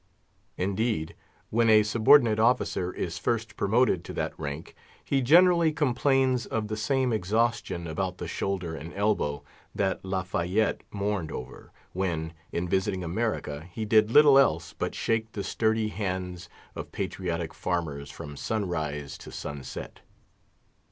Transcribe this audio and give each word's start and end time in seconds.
Indeed, 0.57 1.13
when 1.51 1.69
a 1.69 1.83
subordinate 1.83 2.39
officer 2.39 2.91
is 2.91 3.19
first 3.19 3.55
promoted 3.55 4.03
to 4.05 4.13
that 4.13 4.33
rank, 4.35 4.73
he 5.05 5.21
generally 5.21 5.71
complains 5.71 6.47
of 6.47 6.69
the 6.69 6.75
same 6.75 7.13
exhaustion 7.13 7.85
about 7.85 8.17
the 8.17 8.27
shoulder 8.27 8.73
and 8.75 8.91
elbow 8.95 9.43
that 9.75 10.03
La 10.03 10.23
Fayette 10.23 10.81
mourned 10.91 11.31
over, 11.31 11.71
when, 11.93 12.33
in 12.51 12.67
visiting 12.67 13.03
America, 13.03 13.69
he 13.71 13.85
did 13.85 14.09
little 14.09 14.39
else 14.39 14.73
but 14.73 14.95
shake 14.95 15.33
the 15.33 15.43
sturdy 15.43 15.89
hands 15.89 16.49
of 16.75 16.91
patriotic 16.91 17.53
farmers 17.53 18.09
from 18.09 18.35
sunrise 18.35 19.19
to 19.19 19.31
sunset. 19.31 19.99